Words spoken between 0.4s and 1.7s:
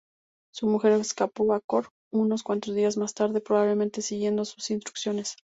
Su mujer escapó a